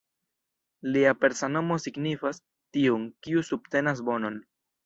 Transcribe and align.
Lia 0.95 1.11
persa 1.25 1.49
nomo 1.57 1.77
signifas 1.83 2.41
""tiun, 2.79 3.07
kiu 3.27 3.47
subtenas 3.53 4.03
bonon"". 4.09 4.43